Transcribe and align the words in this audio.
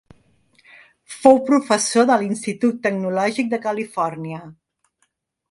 Fou 1.17 1.37
professor 1.49 2.07
de 2.13 2.17
l'Institut 2.21 2.81
Tecnològic 2.87 3.53
de 3.53 3.61
Califòrnia. 3.67 4.43